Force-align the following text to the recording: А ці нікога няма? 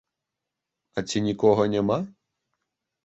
А 0.97 1.03
ці 1.11 1.17
нікога 1.27 1.69
няма? 1.77 1.99